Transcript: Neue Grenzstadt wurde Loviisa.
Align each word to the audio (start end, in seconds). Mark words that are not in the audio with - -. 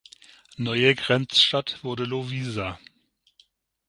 Neue 0.57 0.95
Grenzstadt 0.95 1.83
wurde 1.83 2.05
Loviisa. 2.05 2.79